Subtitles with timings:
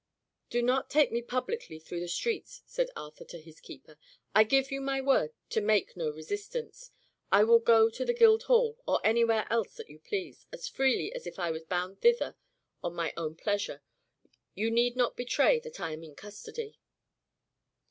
[0.49, 3.97] "Do not take me publicly through the streets," said Arthur to his keepers.
[4.33, 6.89] "I give you my word to make no resistance:
[7.31, 11.27] I will go to the Guildhall, or anywhere else that you please, as freely as
[11.27, 12.35] if I were bound thither
[12.83, 13.83] on my own pleasure.
[14.55, 16.79] You need not betray that I am in custody."